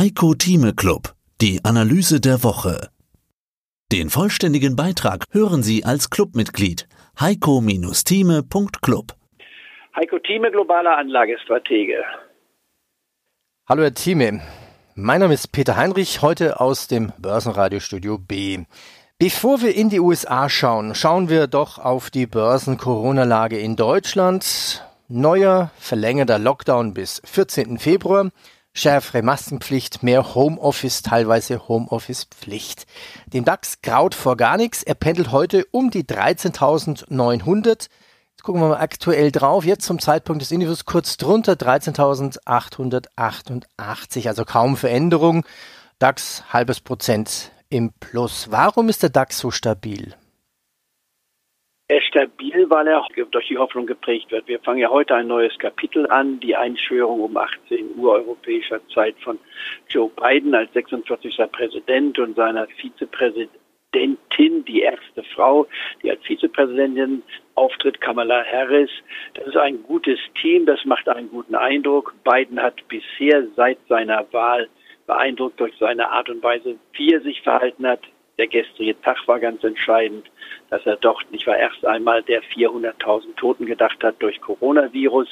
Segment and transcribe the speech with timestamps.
[0.00, 1.12] Heiko Thieme Club,
[1.42, 2.88] die Analyse der Woche.
[3.92, 6.88] Den vollständigen Beitrag hören Sie als Clubmitglied
[7.20, 9.14] heiko-thieme.club.
[9.94, 12.02] Heiko Thieme, globaler Anlagestratege.
[13.68, 14.40] Hallo Herr Thieme,
[14.94, 18.64] mein Name ist Peter Heinrich, heute aus dem Börsenradiostudio B.
[19.18, 24.82] Bevor wir in die USA schauen, schauen wir doch auf die Börsen-Corona-Lage in Deutschland.
[25.08, 27.76] Neuer verlängerter Lockdown bis 14.
[27.76, 28.30] Februar
[28.72, 32.86] schärfere Maskenpflicht, mehr Homeoffice, teilweise Homeoffice-Pflicht.
[33.26, 34.82] Dem DAX graut vor gar nichts.
[34.82, 37.66] Er pendelt heute um die 13.900.
[37.66, 37.90] Jetzt
[38.42, 39.64] gucken wir mal aktuell drauf.
[39.64, 45.46] Jetzt zum Zeitpunkt des Interviews kurz drunter 13.888, also kaum Veränderung.
[45.98, 48.50] DAX halbes Prozent im Plus.
[48.50, 50.14] Warum ist der DAX so stabil?
[51.90, 54.46] Er ist stabil, weil er durch die Hoffnung geprägt wird.
[54.46, 59.16] Wir fangen ja heute ein neues Kapitel an, die Einschwörung um 18 Uhr europäischer Zeit
[59.24, 59.40] von
[59.88, 61.36] Joe Biden als 46.
[61.50, 65.66] Präsident und seiner Vizepräsidentin, die erste Frau,
[66.04, 67.24] die als Vizepräsidentin
[67.56, 68.90] auftritt, Kamala Harris.
[69.34, 72.14] Das ist ein gutes Team, das macht einen guten Eindruck.
[72.22, 74.68] Biden hat bisher seit seiner Wahl
[75.08, 78.02] beeindruckt durch seine Art und Weise, wie er sich verhalten hat,
[78.40, 80.26] der gestrige Tag war ganz entscheidend,
[80.70, 85.28] dass er doch nicht war erst einmal der 400.000 Toten gedacht hat durch Coronavirus,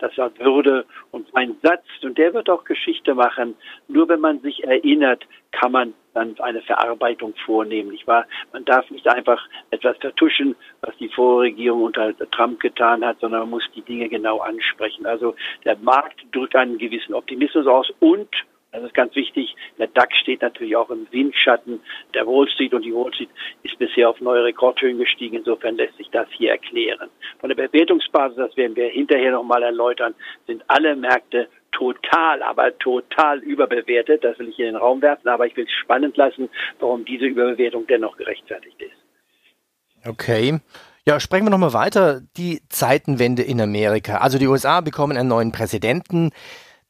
[0.00, 3.54] dass er würde und sein Satz, und der wird auch Geschichte machen,
[3.86, 7.90] nur wenn man sich erinnert, kann man dann eine Verarbeitung vornehmen.
[7.90, 8.26] Nicht wahr?
[8.52, 13.50] Man darf nicht einfach etwas vertuschen, was die Vorregierung unter Trump getan hat, sondern man
[13.50, 15.06] muss die Dinge genau ansprechen.
[15.06, 18.28] Also der Markt drückt einen gewissen Optimismus aus und
[18.72, 19.54] das ist ganz wichtig.
[19.78, 21.80] Der DAX steht natürlich auch im Windschatten
[22.14, 23.30] der Wall Street und die Wall Street
[23.62, 25.36] ist bisher auf neue Rekordhöhen gestiegen.
[25.36, 27.08] Insofern lässt sich das hier erklären.
[27.40, 30.14] Von der Bewertungsbasis, das werden wir hinterher nochmal erläutern,
[30.46, 34.22] sind alle Märkte total, aber total überbewertet.
[34.22, 37.24] Das will ich in den Raum werfen, aber ich will es spannend lassen, warum diese
[37.24, 40.06] Überbewertung dennoch gerechtfertigt ist.
[40.06, 40.60] Okay.
[41.06, 42.20] Ja, sprechen wir nochmal weiter.
[42.36, 44.18] Die Zeitenwende in Amerika.
[44.18, 46.32] Also die USA bekommen einen neuen Präsidenten.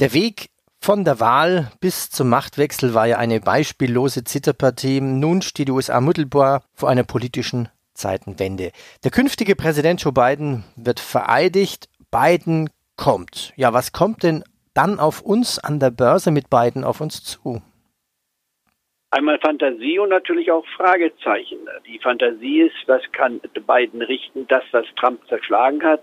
[0.00, 0.51] Der Weg
[0.82, 5.00] von der Wahl bis zum Machtwechsel war ja eine beispiellose Zitterpartie.
[5.00, 8.72] Nun steht die USA mittelbar vor einer politischen Zeitenwende.
[9.04, 11.88] Der künftige Präsident Joe Biden wird vereidigt.
[12.10, 13.52] Biden kommt.
[13.54, 14.42] Ja, was kommt denn
[14.74, 17.62] dann auf uns an der Börse mit Biden auf uns zu?
[19.12, 21.58] Einmal Fantasie und natürlich auch Fragezeichen.
[21.86, 26.02] Die Fantasie ist, was kann Biden richten, das, was Trump zerschlagen hat.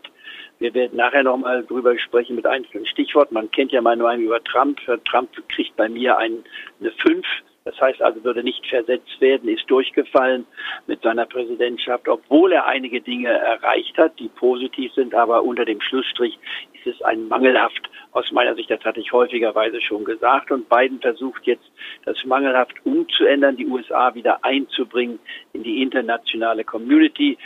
[0.59, 3.33] Wir werden nachher nochmal drüber sprechen mit einzelnen Stichworten.
[3.33, 4.79] Man kennt ja meine Meinung über Trump.
[5.05, 6.43] Trump kriegt bei mir ein,
[6.81, 7.25] eine 5.
[7.63, 10.45] Das heißt also, würde nicht versetzt werden, ist durchgefallen
[10.87, 15.79] mit seiner Präsidentschaft, obwohl er einige Dinge erreicht hat, die positiv sind, aber unter dem
[15.79, 16.39] Schlussstrich
[16.73, 20.51] ist es ein mangelhaft aus meiner Sicht, das hatte ich häufigerweise schon gesagt.
[20.51, 21.69] Und Biden versucht jetzt,
[22.05, 25.19] das mangelhaft umzuändern, die USA wieder einzubringen
[25.53, 27.37] in die internationale Community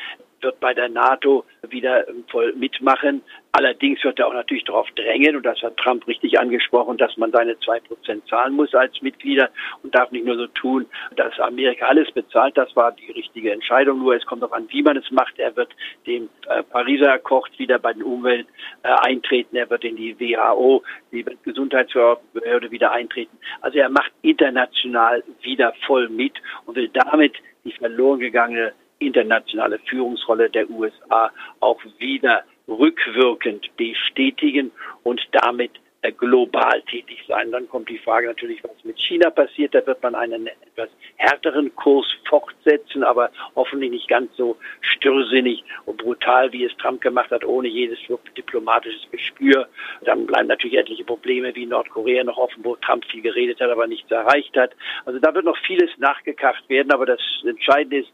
[0.44, 3.22] wird bei der NATO wieder voll mitmachen.
[3.54, 7.31] Allerdings wird er auch natürlich darauf drängen, und das hat Trump richtig angesprochen, dass man
[7.31, 9.50] seine zwei Prozent zahlen muss als Mitglieder
[9.84, 12.58] und darf nicht nur so tun, dass Amerika alles bezahlt.
[12.58, 14.00] Das war die richtige Entscheidung.
[14.00, 15.38] Nur es kommt auch an, wie man es macht.
[15.38, 15.70] Er wird
[16.08, 18.48] dem äh, Pariser Koch wieder bei den Umwelt
[18.81, 19.56] äh, eintreten.
[19.56, 23.38] Er wird in die WHO, die Gesundheitsbehörde wieder eintreten.
[23.62, 26.34] Also er macht international wieder voll mit
[26.66, 28.74] und will damit die verloren gegangene
[29.08, 34.72] internationale Führungsrolle der USA auch wieder rückwirkend bestätigen
[35.03, 35.72] und damit
[36.03, 37.52] äh, global tätig sein.
[37.52, 39.74] Dann kommt die Frage natürlich, was mit China passiert.
[39.74, 45.97] Da wird man einen etwas härteren Kurs fortsetzen, aber hoffentlich nicht ganz so stürrsinnig und
[45.97, 48.00] brutal, wie es Trump gemacht hat, ohne jedes
[48.36, 49.69] diplomatisches Gespür.
[50.02, 53.88] Dann bleiben natürlich etliche Probleme wie Nordkorea noch offen, wo Trump viel geredet hat, aber
[53.88, 54.72] nichts erreicht hat.
[55.06, 58.12] Also da wird noch vieles nachgekacht werden, aber das Entscheidende ist,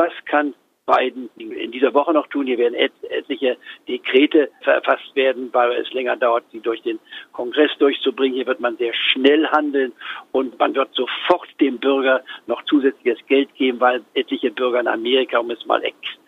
[0.00, 0.54] was kann
[0.86, 2.46] Biden in dieser Woche noch tun.
[2.46, 3.56] Hier werden et etliche
[3.86, 6.98] Dekrete verfasst werden, weil es länger dauert, sie durch den
[7.32, 8.34] Kongress durchzubringen.
[8.34, 9.92] Hier wird man sehr schnell handeln
[10.32, 15.38] und man wird sofort dem Bürger noch zusätzliches Geld geben, weil etliche Bürger in Amerika,
[15.38, 15.82] um es mal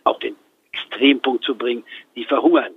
[0.04, 0.36] auf den
[0.72, 1.82] Extrempunkt zu bringen,
[2.14, 2.74] die verhungern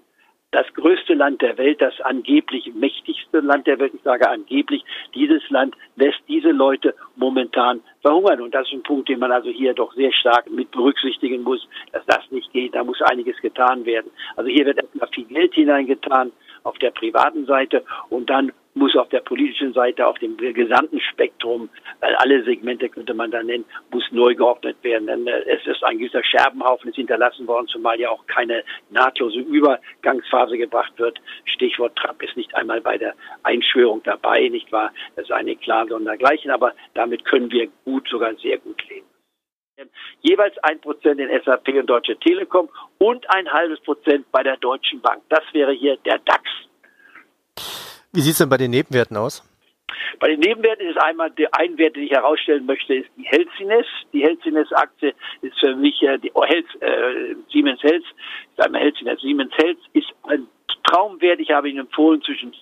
[0.55, 5.41] das größte Land der Welt, das angeblich mächtigste Land der Welt, ich sage angeblich, dieses
[5.49, 8.39] Land lässt diese Leute momentan verhungern.
[8.39, 11.67] Und das ist ein Punkt, den man also hier doch sehr stark mit berücksichtigen muss,
[11.91, 12.73] dass das nicht geht.
[12.73, 14.09] Da muss einiges getan werden.
[14.37, 16.31] Also hier wird erstmal viel Geld hineingetan
[16.65, 21.69] auf der privaten Seite und dann muss auf der politischen Seite, auf dem gesamten Spektrum,
[22.01, 25.07] weil alle Segmente könnte man da nennen, muss neu geordnet werden.
[25.07, 29.39] Denn äh, es ist ein gewisser Scherbenhaufen ist hinterlassen worden, zumal ja auch keine nahtlose
[29.39, 31.19] Übergangsphase gebracht wird.
[31.45, 33.13] Stichwort Trump ist nicht einmal bei der
[33.43, 34.91] Einschwörung dabei, nicht wahr?
[35.15, 39.14] Das ist eine Klage und dergleichen, aber damit können wir gut, sogar sehr gut leben
[40.21, 45.01] jeweils ein Prozent in SAP und Deutsche Telekom und ein halbes Prozent bei der Deutschen
[45.01, 45.21] Bank.
[45.29, 46.43] Das wäre hier der DAX.
[48.11, 49.43] Wie sieht es denn bei den Nebenwerten aus?
[50.19, 53.85] Bei den Nebenwerten ist einmal der ein Wert, den ich herausstellen möchte, ist die Healthiness.
[54.13, 59.21] Die Healthiness-Aktie ist für mich äh, die oh, Health, äh, Siemens Health, ist einmal Healthiness.
[59.21, 60.47] Siemens Health ist ein
[60.83, 61.39] Traumwert.
[61.39, 62.53] Ich habe Ihnen empfohlen zwischen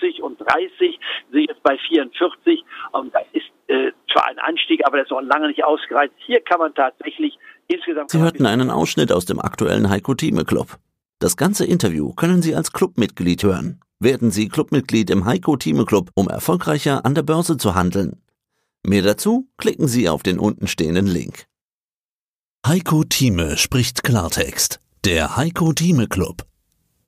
[0.00, 0.98] 40 und 30,
[1.30, 2.64] sind jetzt bei 44.
[2.92, 6.14] Und das ist äh, zwar ein Anstieg, aber das ist noch lange nicht ausgereizt.
[6.26, 7.38] Hier kann man tatsächlich
[7.68, 8.10] insgesamt.
[8.10, 10.78] Sie hörten einen Ausschnitt aus dem aktuellen Heiko Thieme Club.
[11.18, 13.80] Das ganze Interview können Sie als Clubmitglied hören.
[14.00, 18.20] Werden Sie Clubmitglied im Heiko Thieme Club, um erfolgreicher an der Börse zu handeln.
[18.84, 21.46] Mehr dazu klicken Sie auf den untenstehenden Link.
[22.66, 24.80] Heiko Thieme spricht Klartext.
[25.04, 26.42] Der Heiko Thieme Club.